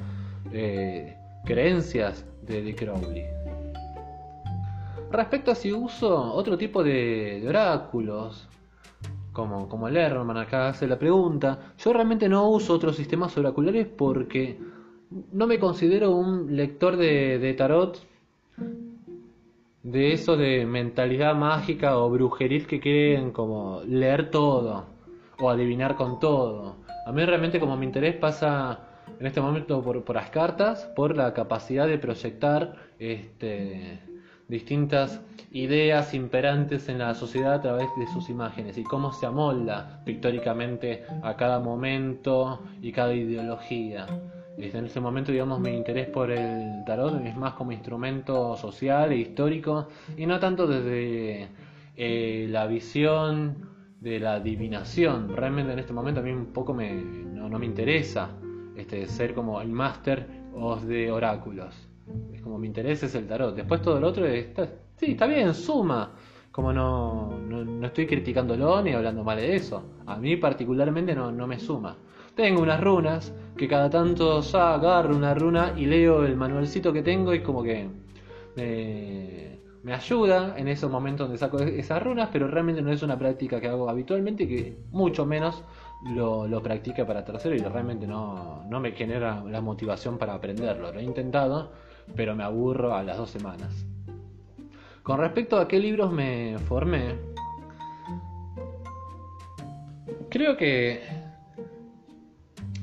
eh, 0.53 1.17
creencias 1.43 2.23
de, 2.43 2.73
Crowley. 2.73 3.25
Respecto 5.11 5.51
a 5.51 5.55
si 5.55 5.73
uso 5.73 6.33
otro 6.33 6.57
tipo 6.57 6.81
de 6.81 7.43
oráculos, 7.45 8.47
como, 9.31 9.69
como 9.69 9.89
Lerman 9.89 10.37
acá 10.37 10.69
hace 10.69 10.87
la 10.87 10.99
pregunta, 10.99 11.73
yo 11.77 11.93
realmente 11.93 12.27
no 12.27 12.49
uso 12.49 12.73
otros 12.73 12.95
sistemas 12.95 13.37
oraculares 13.37 13.87
porque 13.87 14.59
no 15.31 15.47
me 15.47 15.59
considero 15.59 16.11
un 16.11 16.55
lector 16.55 16.97
de, 16.97 17.53
tarot 17.57 17.97
de 19.83 20.13
eso 20.13 20.37
de 20.37 20.65
mentalidad 20.65 21.35
mágica 21.35 21.97
o 21.97 22.09
brujeril 22.09 22.67
que 22.67 22.79
quieren 22.79 23.31
como 23.31 23.81
leer 23.85 24.29
todo 24.29 24.85
o 25.39 25.49
adivinar 25.49 25.95
con 25.95 26.19
todo. 26.19 26.75
A 27.05 27.11
mí 27.11 27.25
realmente 27.25 27.59
como 27.59 27.75
mi 27.77 27.85
interés 27.85 28.15
pasa 28.15 28.79
en 29.19 29.25
este 29.25 29.41
momento 29.41 29.81
por, 29.81 30.03
por 30.03 30.15
las 30.15 30.29
cartas, 30.29 30.85
por 30.95 31.17
la 31.17 31.33
capacidad 31.33 31.87
de 31.87 31.97
proyectar 31.97 32.75
este, 32.99 33.99
distintas 34.51 35.21
ideas 35.51 36.13
imperantes 36.13 36.89
en 36.89 36.99
la 36.99 37.15
sociedad 37.15 37.53
a 37.53 37.61
través 37.61 37.87
de 37.97 38.05
sus 38.07 38.29
imágenes 38.29 38.77
y 38.77 38.83
cómo 38.83 39.13
se 39.13 39.25
amolda 39.25 40.01
pictóricamente 40.05 41.03
a 41.23 41.35
cada 41.37 41.59
momento 41.59 42.59
y 42.81 42.91
cada 42.91 43.13
ideología. 43.13 44.05
Desde 44.57 44.79
en 44.79 44.85
ese 44.85 44.99
momento, 44.99 45.31
digamos, 45.31 45.61
mi 45.61 45.71
interés 45.71 46.07
por 46.09 46.29
el 46.29 46.83
tarot 46.85 47.25
es 47.25 47.35
más 47.37 47.53
como 47.53 47.71
instrumento 47.71 48.57
social 48.57 49.13
e 49.13 49.17
histórico 49.17 49.87
y 50.17 50.25
no 50.25 50.37
tanto 50.39 50.67
desde 50.67 51.47
eh, 51.95 52.47
la 52.49 52.67
visión 52.67 53.69
de 54.01 54.19
la 54.19 54.33
adivinación. 54.33 55.33
Realmente 55.33 55.71
en 55.71 55.79
este 55.79 55.93
momento 55.93 56.19
a 56.19 56.23
mí 56.23 56.31
un 56.31 56.47
poco 56.47 56.73
me, 56.73 56.93
no, 56.93 57.47
no 57.47 57.57
me 57.57 57.65
interesa 57.65 58.29
este, 58.75 59.07
ser 59.07 59.33
como 59.33 59.61
el 59.61 59.69
máster 59.69 60.27
de 60.85 61.09
oráculos. 61.09 61.90
Es 62.33 62.41
como 62.41 62.57
mi 62.57 62.67
interés 62.67 63.03
es 63.03 63.15
el 63.15 63.27
tarot. 63.27 63.55
Después 63.55 63.81
todo 63.81 63.99
lo 63.99 64.07
otro 64.07 64.25
está, 64.25 64.67
sí, 64.97 65.11
está 65.11 65.27
bien, 65.27 65.53
suma. 65.53 66.11
Como 66.51 66.73
no, 66.73 67.37
no, 67.37 67.85
estoy 67.85 68.05
criticándolo 68.05 68.81
ni 68.81 68.91
hablando 68.91 69.23
mal 69.23 69.37
de 69.37 69.55
eso. 69.55 69.83
A 70.05 70.17
mí 70.17 70.35
particularmente 70.35 71.15
no, 71.15 71.31
no 71.31 71.47
me 71.47 71.59
suma. 71.59 71.95
Tengo 72.35 72.61
unas 72.61 72.81
runas 72.81 73.33
que 73.55 73.67
cada 73.67 73.89
tanto 73.89 74.41
agarro 74.53 75.15
una 75.15 75.33
runa 75.33 75.73
y 75.77 75.85
leo 75.85 76.25
el 76.25 76.35
manualcito 76.35 76.91
que 76.91 77.03
tengo 77.03 77.33
y 77.33 77.41
como 77.41 77.63
que 77.63 77.87
me, 78.55 79.59
me 79.83 79.93
ayuda 79.93 80.55
en 80.57 80.67
esos 80.67 80.91
momentos 80.91 81.27
donde 81.27 81.37
saco 81.37 81.59
esas 81.59 82.01
runas, 82.03 82.29
pero 82.31 82.47
realmente 82.47 82.81
no 82.81 82.91
es 82.91 83.01
una 83.01 83.17
práctica 83.17 83.59
que 83.59 83.67
hago 83.67 83.89
habitualmente 83.89 84.47
que 84.47 84.77
mucho 84.91 85.25
menos 85.25 85.63
lo, 86.13 86.47
lo 86.47 86.61
practique 86.61 87.05
para 87.05 87.25
tercero 87.25 87.55
y 87.55 87.59
realmente 87.59 88.05
no, 88.07 88.63
no 88.69 88.79
me 88.79 88.91
genera 88.91 89.43
la 89.43 89.61
motivación 89.61 90.17
para 90.17 90.33
aprenderlo. 90.33 90.91
Lo 90.91 90.99
he 90.99 91.03
intentado, 91.03 91.71
pero 92.15 92.35
me 92.35 92.43
aburro 92.43 92.93
a 92.95 93.03
las 93.03 93.17
dos 93.17 93.29
semanas. 93.29 93.85
Con 95.03 95.19
respecto 95.19 95.57
a 95.57 95.67
qué 95.67 95.79
libros 95.79 96.11
me 96.11 96.57
formé, 96.59 97.15
creo 100.29 100.55
que 100.57 101.01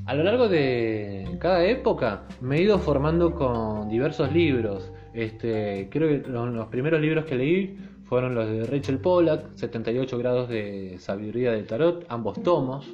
a 0.05 0.13
lo 0.13 0.23
largo 0.23 0.47
de 0.47 1.37
cada 1.39 1.65
época 1.65 2.23
me 2.41 2.57
he 2.57 2.63
ido 2.63 2.79
formando 2.79 3.33
con 3.33 3.89
diversos 3.89 4.31
libros. 4.33 4.91
Este, 5.13 5.87
creo 5.89 6.07
que 6.09 6.29
los 6.29 6.67
primeros 6.67 6.99
libros 7.01 7.25
que 7.25 7.35
leí 7.35 7.77
fueron 8.05 8.33
los 8.33 8.49
de 8.49 8.65
Rachel 8.65 8.97
Pollack, 8.97 9.53
78 9.55 10.17
grados 10.17 10.49
de 10.49 10.97
sabiduría 10.99 11.51
del 11.51 11.67
tarot, 11.67 12.05
ambos 12.09 12.41
tomos. 12.41 12.87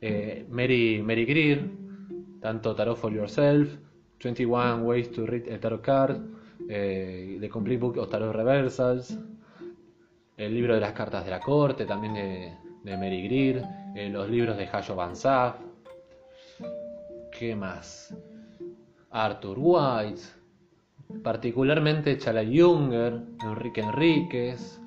Eh, 0.00 0.46
Mary, 0.50 1.02
Mary 1.04 1.26
Greer, 1.26 1.68
tanto 2.40 2.74
Tarot 2.74 2.96
for 2.96 3.12
Yourself, 3.12 3.76
21 4.22 4.82
Ways 4.84 5.10
to 5.10 5.26
Read 5.26 5.52
a 5.52 5.58
Tarot 5.58 5.82
Card, 5.82 6.20
eh, 6.68 7.38
The 7.40 7.48
Complete 7.48 7.80
Book 7.80 7.96
of 7.98 8.08
Tarot 8.08 8.32
Reversals, 8.32 9.18
el 10.36 10.54
libro 10.54 10.74
de 10.74 10.80
las 10.80 10.92
cartas 10.92 11.24
de 11.24 11.32
la 11.32 11.40
corte, 11.40 11.84
también 11.84 12.14
de, 12.14 12.96
Mary 12.96 13.22
Greer, 13.24 13.64
eh, 13.96 14.08
los 14.08 14.28
libros 14.30 14.56
de 14.56 14.68
Hayo 14.72 14.94
Van 14.94 15.16
Saff, 15.16 15.56
¿qué 17.36 17.56
más? 17.56 18.16
Arthur 19.10 19.56
White, 19.58 20.22
particularmente 21.22 22.16
Chala 22.16 22.44
Junger, 22.44 23.20
Enrique 23.44 23.80
Enríquez, 23.80 24.80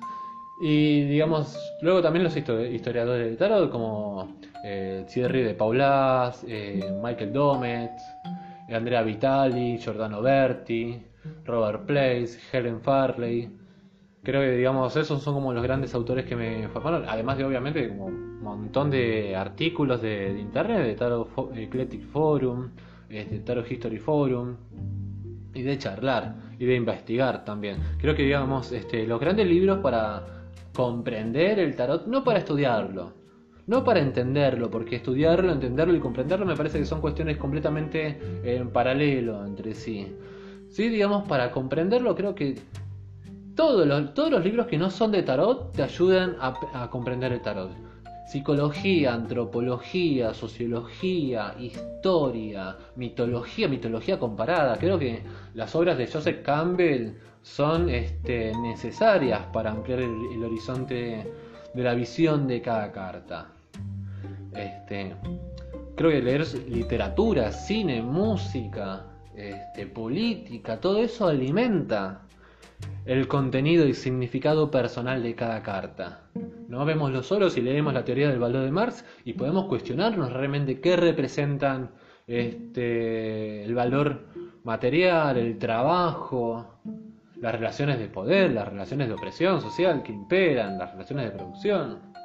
y 0.62 1.02
digamos, 1.02 1.58
luego 1.82 2.00
también 2.00 2.24
los 2.24 2.34
historiadores 2.34 3.30
de 3.30 3.36
tarot 3.36 3.70
como 3.70 4.36
eh, 4.64 5.04
Thierry 5.12 5.42
de 5.42 5.54
Paulas, 5.54 6.42
eh, 6.48 6.90
Michael 7.02 7.32
Domet, 7.32 7.90
Andrea 8.74 9.02
Vitali, 9.02 9.78
Giordano 9.78 10.20
Berti, 10.22 11.00
Robert 11.44 11.84
Place, 11.86 12.38
Helen 12.52 12.80
Farley. 12.80 13.48
Creo 14.22 14.40
que, 14.40 14.56
digamos, 14.56 14.96
esos 14.96 15.22
son 15.22 15.34
como 15.34 15.52
los 15.52 15.62
grandes 15.62 15.94
autores 15.94 16.24
que 16.24 16.34
me 16.34 16.68
formaron. 16.68 17.04
Además 17.08 17.38
de, 17.38 17.44
obviamente, 17.44 17.88
como 17.88 18.06
un 18.06 18.42
montón 18.42 18.90
de 18.90 19.36
artículos 19.36 20.02
de, 20.02 20.36
internet, 20.38 20.82
de 20.82 20.94
Tarot 20.94 21.52
Eclectic 21.54 22.02
Forum, 22.06 22.70
de 23.08 23.20
este, 23.20 23.38
Tarot 23.38 23.70
History 23.70 23.98
Forum, 23.98 24.56
y 25.54 25.62
de 25.62 25.78
charlar, 25.78 26.34
y 26.58 26.66
de 26.66 26.74
investigar 26.74 27.44
también. 27.44 27.78
Creo 27.98 28.14
que, 28.14 28.24
digamos, 28.24 28.72
este, 28.72 29.06
los 29.06 29.20
grandes 29.20 29.46
libros 29.46 29.78
para 29.78 30.24
comprender 30.74 31.58
el 31.58 31.74
tarot, 31.74 32.06
no 32.06 32.22
para 32.22 32.40
estudiarlo, 32.40 33.12
no 33.66 33.84
para 33.84 34.00
entenderlo, 34.00 34.70
porque 34.70 34.96
estudiarlo, 34.96 35.52
entenderlo 35.52 35.94
y 35.94 36.00
comprenderlo 36.00 36.46
me 36.46 36.56
parece 36.56 36.78
que 36.78 36.84
son 36.84 37.00
cuestiones 37.00 37.36
completamente 37.36 38.18
en 38.44 38.70
paralelo 38.70 39.44
entre 39.44 39.74
sí. 39.74 40.14
Sí, 40.68 40.88
digamos, 40.88 41.26
para 41.26 41.50
comprenderlo 41.50 42.14
creo 42.14 42.34
que 42.34 42.56
todos 43.56 43.86
los, 43.86 44.14
todos 44.14 44.30
los 44.30 44.44
libros 44.44 44.66
que 44.66 44.78
no 44.78 44.90
son 44.90 45.10
de 45.10 45.22
tarot 45.22 45.72
te 45.72 45.82
ayudan 45.82 46.36
a, 46.40 46.90
comprender 46.90 47.32
el 47.32 47.40
tarot. 47.40 47.70
Psicología, 48.28 49.14
antropología, 49.14 50.34
sociología, 50.34 51.54
historia, 51.58 52.76
mitología, 52.96 53.68
mitología 53.68 54.18
comparada. 54.18 54.76
Creo 54.76 54.98
que 54.98 55.22
las 55.54 55.74
obras 55.74 55.96
de 55.96 56.06
Joseph 56.06 56.42
Campbell 56.42 57.12
son 57.42 57.88
este, 57.88 58.52
necesarias 58.60 59.42
para 59.52 59.70
ampliar 59.70 60.00
el, 60.00 60.44
horizonte 60.44 61.32
de 61.72 61.82
la 61.82 61.94
visión 61.94 62.46
de 62.46 62.60
cada 62.60 62.92
carta. 62.92 63.55
Este, 64.56 65.14
creo 65.96 66.10
que 66.10 66.22
leer 66.22 66.46
literatura, 66.68 67.52
cine, 67.52 68.02
música, 68.02 69.04
este, 69.34 69.86
política, 69.86 70.80
todo 70.80 70.98
eso 70.98 71.28
alimenta 71.28 72.22
el 73.04 73.28
contenido 73.28 73.86
y 73.86 73.94
significado 73.94 74.70
personal 74.70 75.22
de 75.22 75.34
cada 75.34 75.62
carta. 75.62 76.22
No 76.68 76.84
vemoslo 76.84 77.22
solo 77.22 77.48
si 77.50 77.60
leemos 77.60 77.94
la 77.94 78.04
teoría 78.04 78.28
del 78.28 78.40
valor 78.40 78.64
de 78.64 78.70
Marx 78.70 79.04
y 79.24 79.34
podemos 79.34 79.66
cuestionarnos 79.66 80.32
realmente 80.32 80.80
qué 80.80 80.96
representan 80.96 81.90
este, 82.26 83.64
el 83.64 83.74
valor 83.74 84.26
material, 84.64 85.36
el 85.36 85.58
trabajo, 85.58 86.80
las 87.40 87.54
relaciones 87.54 87.98
de 87.98 88.08
poder, 88.08 88.52
las 88.52 88.66
relaciones 88.66 89.08
de 89.08 89.14
opresión 89.14 89.60
social 89.60 90.02
que 90.02 90.12
imperan, 90.12 90.78
las 90.78 90.90
relaciones 90.92 91.26
de 91.26 91.30
producción. 91.38 92.15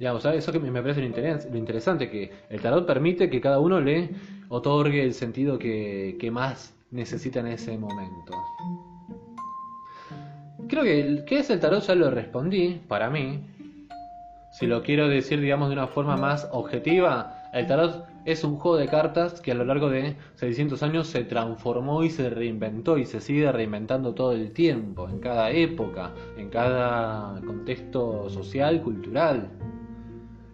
Digamos, 0.00 0.24
eso 0.24 0.50
que 0.50 0.58
me 0.58 0.82
parece 0.82 1.00
lo 1.00 1.56
interesante, 1.56 2.10
que 2.10 2.32
el 2.48 2.60
tarot 2.60 2.86
permite 2.86 3.30
que 3.30 3.40
cada 3.40 3.60
uno 3.60 3.80
le 3.80 4.10
otorgue 4.48 5.04
el 5.04 5.14
sentido 5.14 5.58
que, 5.58 6.16
que 6.18 6.30
más 6.32 6.74
necesita 6.90 7.38
en 7.38 7.46
ese 7.46 7.78
momento 7.78 8.32
creo 10.70 10.84
que 10.84 11.24
qué 11.26 11.40
es 11.40 11.50
el 11.50 11.60
tarot 11.60 11.82
ya 11.82 11.94
lo 11.94 12.10
respondí, 12.10 12.80
para 12.88 13.10
mí. 13.10 13.40
Si 14.52 14.66
lo 14.66 14.82
quiero 14.82 15.08
decir, 15.08 15.40
digamos, 15.40 15.68
de 15.68 15.74
una 15.74 15.88
forma 15.88 16.16
más 16.16 16.48
objetiva, 16.52 17.48
el 17.52 17.66
tarot 17.66 18.06
es 18.24 18.44
un 18.44 18.56
juego 18.56 18.76
de 18.76 18.86
cartas 18.86 19.40
que 19.40 19.52
a 19.52 19.54
lo 19.54 19.64
largo 19.64 19.90
de 19.90 20.16
600 20.36 20.82
años 20.82 21.08
se 21.08 21.24
transformó 21.24 22.04
y 22.04 22.10
se 22.10 22.30
reinventó 22.30 22.98
y 22.98 23.04
se 23.04 23.20
sigue 23.20 23.50
reinventando 23.50 24.14
todo 24.14 24.32
el 24.32 24.52
tiempo, 24.52 25.08
en 25.08 25.18
cada 25.18 25.50
época, 25.50 26.12
en 26.36 26.48
cada 26.50 27.40
contexto 27.40 28.28
social, 28.30 28.82
cultural. 28.82 29.50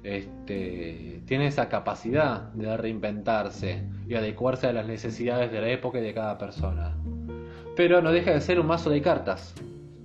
Este, 0.07 1.21
tiene 1.27 1.49
esa 1.49 1.69
capacidad 1.69 2.53
de 2.53 2.77
reinventarse 2.77 3.83
y 4.07 4.15
adecuarse 4.15 4.69
a 4.69 4.73
las 4.73 4.87
necesidades 4.87 5.51
de 5.51 5.61
la 5.61 5.69
época 5.69 5.99
y 5.99 6.03
de 6.03 6.15
cada 6.15 6.39
persona. 6.39 6.97
Pero 7.75 8.01
no 8.01 8.13
deja 8.13 8.31
de 8.31 8.41
ser 8.41 8.61
un 8.61 8.69
mazo 8.69 8.89
de 8.89 9.03
cartas, 9.03 9.53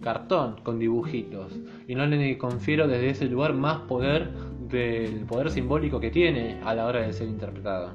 cartón 0.01 0.59
con 0.63 0.79
dibujitos 0.79 1.53
y 1.87 1.93
no 1.93 2.07
le 2.07 2.35
confiero 2.39 2.87
desde 2.87 3.11
ese 3.11 3.25
lugar 3.25 3.53
más 3.53 3.81
poder 3.81 4.31
del 4.69 5.23
poder 5.27 5.51
simbólico 5.51 5.99
que 5.99 6.09
tiene 6.09 6.59
a 6.65 6.73
la 6.73 6.87
hora 6.87 7.01
de 7.01 7.13
ser 7.13 7.27
interpretado. 7.27 7.91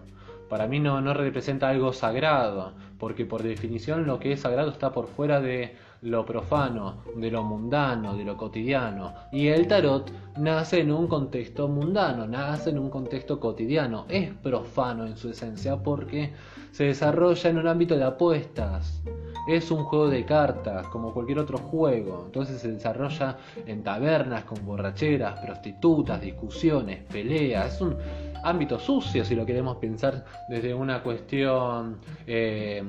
Para 0.49 0.69
mí 0.69 0.79
no, 0.79 1.01
no 1.01 1.13
representa 1.13 1.71
algo 1.71 1.93
sagrado, 1.93 2.75
porque 3.01 3.27
por 3.27 3.43
definición 3.43 4.07
lo 4.07 4.21
que 4.21 4.31
es 4.31 4.41
sagrado 4.43 4.71
está 4.71 4.93
por 4.93 5.09
fuera 5.09 5.41
de 5.41 5.75
lo 6.03 6.25
profano, 6.25 7.03
de 7.17 7.31
lo 7.31 7.43
mundano, 7.43 8.17
de 8.17 8.25
lo 8.25 8.37
cotidiano. 8.37 9.15
Y 9.33 9.49
el 9.49 9.67
tarot 9.67 10.11
nace 10.39 10.81
en 10.81 10.93
un 10.93 11.07
contexto 11.07 11.69
mundano, 11.69 12.27
nace 12.27 12.71
en 12.71 12.79
un 12.79 12.91
contexto 12.91 13.41
cotidiano, 13.41 14.07
es 14.09 14.33
profano 14.35 15.07
en 15.07 15.17
su 15.17 15.31
esencia 15.31 15.77
porque 15.77 16.33
se 16.73 16.85
desarrolla 16.85 17.51
en 17.51 17.59
un 17.59 17.67
ámbito 17.67 17.97
de 17.97 18.05
apuestas. 18.05 19.03
Es 19.49 19.71
un 19.71 19.85
juego 19.85 20.11
de 20.11 20.25
cartas, 20.25 20.89
como 20.89 21.15
cualquier 21.15 21.39
otro 21.39 21.57
juego. 21.57 22.25
Entonces 22.27 22.61
se 22.61 22.73
desarrolla 22.73 23.39
en 23.65 23.83
tabernas 23.85 24.45
con 24.45 24.65
borracheras, 24.67 25.39
prostitutas, 25.39 26.21
discusiones, 26.21 27.05
peleas. 27.05 27.77
Es 27.77 27.81
un 27.81 27.97
ámbito 28.43 28.79
sucio 28.79 29.25
si 29.25 29.35
lo 29.35 29.47
queremos 29.47 29.77
pensar 29.77 30.25
desde 30.49 30.75
una 30.75 31.03
cuestión 31.03 31.99
eh, 32.27 32.83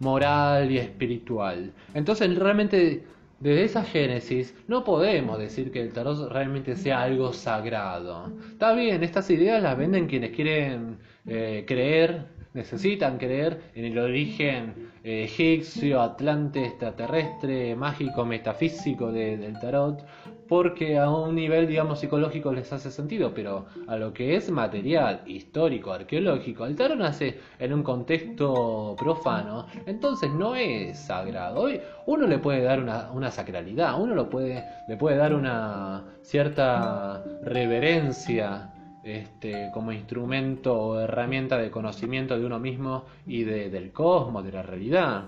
moral 0.00 0.70
y 0.70 0.78
espiritual. 0.78 1.72
Entonces 1.94 2.36
realmente 2.36 3.04
desde 3.40 3.64
esa 3.64 3.84
génesis 3.84 4.54
no 4.68 4.84
podemos 4.84 5.38
decir 5.38 5.70
que 5.70 5.80
el 5.80 5.92
tarot 5.92 6.30
realmente 6.30 6.76
sea 6.76 7.02
algo 7.02 7.32
sagrado. 7.32 8.32
Está 8.52 8.72
bien, 8.74 9.02
estas 9.02 9.30
ideas 9.30 9.62
las 9.62 9.76
venden 9.76 10.06
quienes 10.06 10.30
quieren 10.30 10.98
eh, 11.26 11.64
creer 11.66 12.34
necesitan 12.54 13.18
creer 13.18 13.60
en 13.74 13.84
el 13.84 13.98
origen 13.98 14.92
eh, 15.02 15.24
egipcio, 15.24 16.00
atlante, 16.00 16.64
extraterrestre, 16.64 17.74
mágico, 17.74 18.24
metafísico 18.24 19.12
del 19.12 19.58
tarot, 19.60 20.06
porque 20.48 20.98
a 20.98 21.10
un 21.10 21.34
nivel, 21.34 21.66
digamos, 21.66 22.00
psicológico 22.00 22.52
les 22.52 22.72
hace 22.72 22.90
sentido, 22.90 23.32
pero 23.34 23.66
a 23.86 23.96
lo 23.96 24.12
que 24.12 24.36
es 24.36 24.50
material, 24.50 25.22
histórico, 25.26 25.92
arqueológico, 25.92 26.66
el 26.66 26.76
tarot 26.76 26.98
nace 26.98 27.38
en 27.58 27.72
un 27.72 27.82
contexto 27.82 28.94
profano, 28.98 29.66
entonces 29.86 30.30
no 30.30 30.54
es 30.54 30.98
sagrado. 30.98 31.60
Hoy 31.60 31.80
uno 32.06 32.26
le 32.26 32.38
puede 32.38 32.62
dar 32.62 32.80
una, 32.80 33.10
una 33.12 33.30
sacralidad, 33.30 34.00
uno 34.00 34.14
lo 34.14 34.28
puede, 34.28 34.64
le 34.88 34.96
puede 34.96 35.16
dar 35.16 35.34
una 35.34 36.04
cierta 36.22 37.22
reverencia 37.42 38.70
este, 39.04 39.70
como 39.72 39.92
instrumento 39.92 40.74
o 40.74 40.98
herramienta 40.98 41.58
de 41.58 41.70
conocimiento 41.70 42.38
de 42.38 42.46
uno 42.46 42.58
mismo 42.58 43.04
y 43.26 43.44
de, 43.44 43.68
del 43.68 43.92
cosmos, 43.92 44.44
de 44.44 44.52
la 44.52 44.62
realidad. 44.62 45.24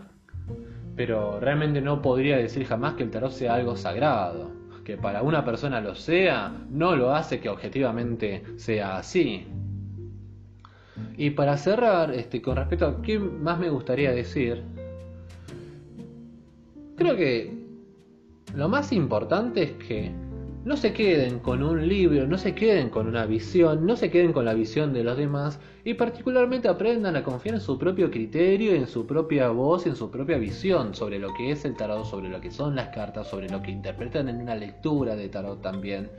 Pero 0.97 1.39
realmente 1.41 1.83
no 1.83 2.01
podría 2.01 2.39
decir 2.39 2.65
jamás 2.65 2.95
que 2.95 3.03
el 3.03 3.11
tarot 3.11 3.33
sea 3.33 3.55
algo 3.55 3.77
sagrado. 3.77 4.56
Que 4.87 4.96
para 4.96 5.20
una 5.22 5.44
persona 5.44 5.81
lo 5.81 5.96
sea, 5.96 6.53
no 6.70 6.94
lo 6.94 7.12
hace 7.12 7.40
que 7.40 7.49
objetivamente 7.49 8.44
sea 8.55 8.99
así. 8.99 9.44
Y 11.16 11.31
para 11.31 11.57
cerrar, 11.57 12.14
este, 12.14 12.40
con 12.40 12.55
respecto 12.55 12.87
a 12.87 13.03
qué 13.03 13.18
más 13.18 13.59
me 13.59 13.68
gustaría 13.68 14.12
decir, 14.12 14.62
creo 16.96 17.16
que 17.16 17.53
lo 18.55 18.68
más 18.68 18.92
importante 18.92 19.64
es 19.64 19.72
que 19.72 20.12
no 20.67 20.77
se 20.77 20.93
queden 20.93 21.39
con 21.39 21.63
un 21.63 21.87
libro, 21.87 22.27
no 22.27 22.39
se 22.39 22.57
queden 22.57 22.91
con 22.91 23.07
una 23.07 23.25
visión, 23.25 23.87
no 23.87 23.95
se 23.95 24.11
queden 24.11 24.33
con 24.33 24.45
la 24.45 24.53
visión 24.53 24.93
de 24.93 25.05
los 25.05 25.17
demás 25.17 25.61
y 25.85 25.95
particularmente 25.95 26.67
aprendan 26.67 27.15
a 27.15 27.23
confiar 27.23 27.55
en 27.55 27.61
su 27.61 27.79
propio 27.79 28.11
criterio, 28.11 28.73
en 28.73 28.89
su 28.89 29.07
propia 29.07 29.49
voz, 29.51 29.87
en 29.87 29.95
su 29.95 30.11
propia 30.11 30.39
visión 30.39 30.93
sobre 30.93 31.21
lo 31.21 31.33
que 31.35 31.53
es 31.53 31.65
el 31.65 31.77
tarot, 31.77 32.05
sobre 32.05 32.29
lo 32.29 32.41
que 32.41 32.51
son 32.51 32.75
las 32.75 32.89
cartas, 32.89 33.29
sobre 33.29 33.49
lo 33.49 33.63
que 33.63 33.71
interpretan 33.71 34.29
en 34.29 34.43
una 34.43 34.57
lectura 34.57 35.15
de 35.15 35.29
tarot 35.29 35.63
también. 35.63 36.11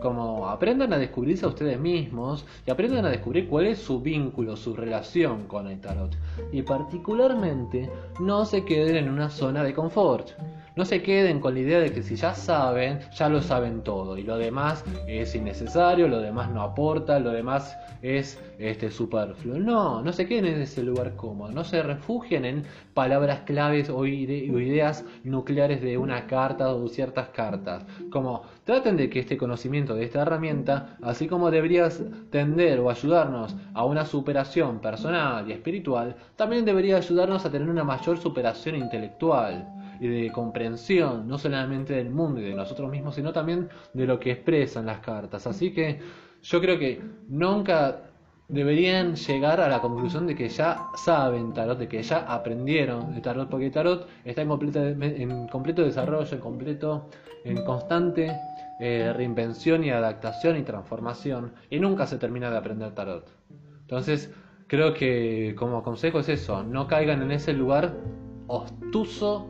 Como 0.00 0.48
aprendan 0.48 0.92
a 0.92 0.98
descubrirse 0.98 1.44
a 1.44 1.48
ustedes 1.48 1.80
mismos 1.80 2.46
y 2.64 2.70
aprendan 2.70 3.06
a 3.06 3.10
descubrir 3.10 3.48
cuál 3.48 3.66
es 3.66 3.80
su 3.80 4.00
vínculo, 4.00 4.56
su 4.56 4.76
relación 4.76 5.48
con 5.48 5.66
el 5.66 5.80
tarot. 5.80 6.16
Y 6.52 6.62
particularmente 6.62 7.90
no 8.20 8.44
se 8.44 8.64
queden 8.64 8.94
en 8.94 9.08
una 9.08 9.30
zona 9.30 9.64
de 9.64 9.74
confort. 9.74 10.30
No 10.76 10.84
se 10.84 11.02
queden 11.02 11.40
con 11.40 11.54
la 11.54 11.60
idea 11.60 11.80
de 11.80 11.90
que 11.90 12.02
si 12.02 12.16
ya 12.16 12.34
saben, 12.34 13.00
ya 13.16 13.30
lo 13.30 13.40
saben 13.40 13.82
todo 13.82 14.18
y 14.18 14.22
lo 14.24 14.36
demás 14.36 14.84
es 15.08 15.34
innecesario, 15.34 16.06
lo 16.06 16.20
demás 16.20 16.50
no 16.50 16.60
aporta, 16.60 17.18
lo 17.18 17.30
demás 17.30 17.74
es 18.02 18.38
este 18.58 18.90
superfluo. 18.90 19.58
No, 19.58 20.02
no 20.02 20.12
se 20.12 20.26
queden 20.26 20.44
en 20.44 20.60
ese 20.60 20.82
lugar 20.82 21.16
cómodo, 21.16 21.50
no 21.50 21.64
se 21.64 21.82
refugien 21.82 22.44
en 22.44 22.64
palabras 22.92 23.40
claves 23.46 23.88
o, 23.88 24.04
ideas 24.04 25.02
nucleares 25.24 25.80
de 25.80 25.96
una 25.96 26.26
carta 26.26 26.68
o 26.68 26.86
ciertas 26.88 27.30
cartas. 27.30 27.86
Como 28.10 28.42
traten 28.64 28.98
de 28.98 29.08
que 29.08 29.20
este 29.20 29.38
conocimiento 29.38 29.94
de 29.94 30.04
esta 30.04 30.20
herramienta, 30.20 30.98
así 31.00 31.26
como 31.26 31.50
deberías 31.50 32.02
tender 32.30 32.80
o 32.80 32.90
ayudarnos 32.90 33.56
a 33.72 33.82
una 33.86 34.04
superación 34.04 34.80
personal 34.80 35.48
y 35.48 35.54
espiritual, 35.54 36.16
también 36.36 36.66
debería 36.66 36.98
ayudarnos 36.98 37.46
a 37.46 37.50
tener 37.50 37.70
una 37.70 37.82
mayor 37.82 38.18
superación 38.18 38.76
intelectual 38.76 39.72
y 40.00 40.08
de 40.08 40.32
comprensión, 40.32 41.26
no 41.28 41.38
solamente 41.38 41.94
del 41.94 42.10
mundo 42.10 42.40
y 42.40 42.44
de 42.44 42.54
nosotros 42.54 42.90
mismos, 42.90 43.14
sino 43.14 43.32
también 43.32 43.68
de 43.92 44.06
lo 44.06 44.18
que 44.18 44.32
expresan 44.32 44.86
las 44.86 45.00
cartas. 45.00 45.46
Así 45.46 45.72
que 45.72 46.00
yo 46.42 46.60
creo 46.60 46.78
que 46.78 47.00
nunca 47.28 48.02
deberían 48.48 49.16
llegar 49.16 49.60
a 49.60 49.68
la 49.68 49.80
conclusión 49.80 50.26
de 50.26 50.36
que 50.36 50.48
ya 50.48 50.88
saben 50.94 51.52
tarot, 51.52 51.78
de 51.78 51.88
que 51.88 52.02
ya 52.02 52.18
aprendieron 52.18 53.14
de 53.14 53.20
tarot, 53.20 53.48
porque 53.48 53.70
tarot 53.70 54.06
está 54.24 54.42
en 54.42 54.48
completo, 54.48 54.80
en 54.80 55.48
completo 55.48 55.82
desarrollo, 55.82 56.32
en 56.32 56.40
completo, 56.40 57.08
en 57.44 57.64
constante 57.64 58.32
eh, 58.78 59.12
reinvención 59.16 59.82
y 59.84 59.90
adaptación 59.90 60.56
y 60.56 60.62
transformación, 60.62 61.52
y 61.70 61.80
nunca 61.80 62.06
se 62.06 62.18
termina 62.18 62.50
de 62.50 62.58
aprender 62.58 62.92
tarot. 62.92 63.28
Entonces, 63.80 64.32
creo 64.68 64.94
que 64.94 65.54
como 65.58 65.82
consejo 65.82 66.20
es 66.20 66.28
eso, 66.28 66.62
no 66.62 66.86
caigan 66.86 67.22
en 67.22 67.32
ese 67.32 67.52
lugar 67.52 67.94
obtuso 68.46 69.48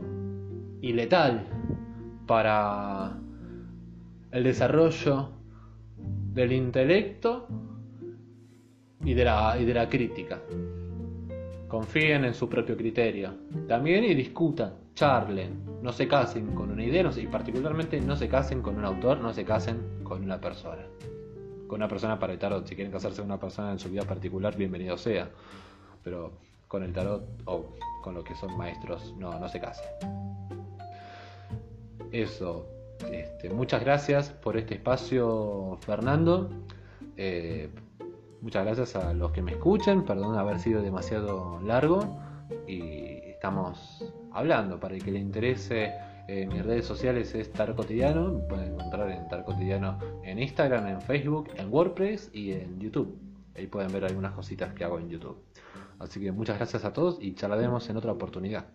y 0.81 0.93
letal 0.93 1.45
para 2.25 3.17
el 4.31 4.43
desarrollo 4.43 5.29
del 6.33 6.51
intelecto 6.51 7.47
y 9.03 9.13
de 9.13 9.25
la, 9.25 9.57
y 9.59 9.65
de 9.65 9.73
la 9.73 9.89
crítica. 9.89 10.39
confíen 11.67 12.25
en 12.25 12.33
su 12.33 12.47
propio 12.47 12.77
criterio. 12.77 13.33
También 13.67 14.03
y 14.05 14.13
discutan, 14.13 14.73
charlen, 14.93 15.81
no 15.81 15.91
se 15.91 16.07
casen 16.07 16.55
con 16.55 16.71
una 16.71 16.83
idea 16.83 17.09
y 17.17 17.27
particularmente 17.27 17.99
no 17.99 18.15
se 18.15 18.29
casen 18.29 18.61
con 18.61 18.77
un 18.77 18.85
autor, 18.85 19.19
no 19.19 19.33
se 19.33 19.43
casen 19.43 20.03
con 20.03 20.23
una 20.23 20.39
persona. 20.39 20.85
Con 21.67 21.79
una 21.79 21.87
persona 21.87 22.17
para 22.17 22.33
el 22.33 22.39
tarot, 22.39 22.65
si 22.65 22.75
quieren 22.75 22.91
casarse 22.91 23.17
con 23.17 23.25
una 23.25 23.39
persona 23.39 23.71
en 23.71 23.79
su 23.79 23.89
vida 23.89 24.03
particular, 24.03 24.55
bienvenido 24.55 24.97
sea. 24.97 25.29
Pero 26.03 26.31
con 26.67 26.83
el 26.83 26.93
tarot 26.93 27.23
o 27.45 27.73
con 28.01 28.13
lo 28.13 28.23
que 28.23 28.35
son 28.35 28.57
maestros, 28.57 29.13
no, 29.17 29.37
no 29.37 29.49
se 29.49 29.59
casen. 29.59 29.85
Eso. 32.17 32.65
Este, 33.11 33.51
muchas 33.51 33.81
gracias 33.81 34.31
por 34.31 34.57
este 34.57 34.73
espacio, 34.73 35.77
Fernando. 35.81 36.49
Eh, 37.15 37.69
muchas 38.41 38.65
gracias 38.65 38.95
a 38.95 39.13
los 39.13 39.31
que 39.31 39.43
me 39.43 39.51
escuchen. 39.51 40.03
Perdón 40.03 40.35
haber 40.35 40.57
sido 40.57 40.81
demasiado 40.81 41.61
largo. 41.61 42.19
Y 42.67 43.19
estamos 43.27 44.03
hablando. 44.31 44.79
Para 44.79 44.95
el 44.95 45.03
que 45.03 45.11
le 45.11 45.19
interese, 45.19 45.93
eh, 46.27 46.47
mis 46.47 46.65
redes 46.65 46.85
sociales 46.85 47.35
es 47.35 47.53
Tar 47.53 47.75
Cotidiano. 47.75 48.33
Me 48.33 48.47
pueden 48.47 48.73
encontrar 48.73 49.11
en 49.11 49.27
Tar 49.27 49.45
Cotidiano 49.45 49.99
en 50.23 50.39
Instagram, 50.39 50.87
en 50.87 51.01
Facebook, 51.01 51.51
en 51.55 51.71
WordPress 51.71 52.31
y 52.33 52.53
en 52.53 52.79
YouTube. 52.79 53.15
Ahí 53.55 53.67
pueden 53.67 53.91
ver 53.91 54.05
algunas 54.05 54.33
cositas 54.33 54.73
que 54.73 54.83
hago 54.83 54.97
en 54.97 55.09
YouTube. 55.09 55.37
Así 55.99 56.19
que 56.19 56.31
muchas 56.31 56.57
gracias 56.57 56.83
a 56.83 56.93
todos 56.93 57.19
y 57.21 57.35
charlaremos 57.35 57.87
en 57.91 57.97
otra 57.97 58.11
oportunidad. 58.11 58.65